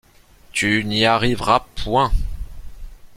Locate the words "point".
1.75-2.11